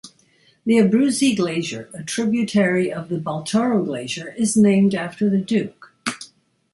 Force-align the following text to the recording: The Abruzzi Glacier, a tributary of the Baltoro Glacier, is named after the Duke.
The 0.65 0.77
Abruzzi 0.79 1.35
Glacier, 1.35 1.87
a 1.93 2.01
tributary 2.01 2.91
of 2.91 3.09
the 3.09 3.19
Baltoro 3.19 3.85
Glacier, 3.85 4.33
is 4.35 4.57
named 4.57 4.95
after 4.95 5.29
the 5.29 5.37
Duke. 5.37 5.93